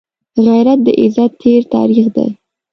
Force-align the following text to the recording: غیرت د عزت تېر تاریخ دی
غیرت 0.45 0.79
د 0.85 0.87
عزت 1.01 1.31
تېر 1.41 1.61
تاریخ 1.73 2.05
دی 2.15 2.27